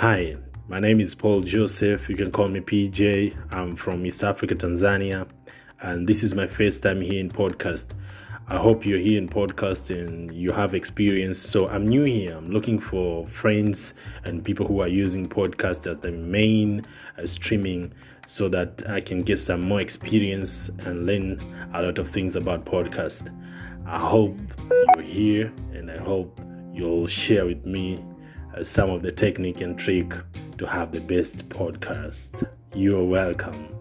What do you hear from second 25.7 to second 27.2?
and I hope you'll